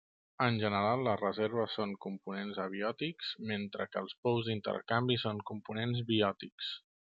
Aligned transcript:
En 0.43 0.55
general, 0.61 1.03
les 1.07 1.19
reserves 1.23 1.75
són 1.79 1.93
components 2.05 2.61
abiòtics, 2.65 3.29
mentre 3.51 3.87
que 3.91 4.03
els 4.03 4.17
pous 4.27 4.49
d'intercanvi 4.49 5.21
són 5.27 5.45
components 5.53 6.05
biòtics. 6.13 6.75